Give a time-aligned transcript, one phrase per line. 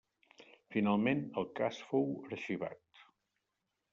[0.75, 3.05] Finalment, el cas fou arxivat.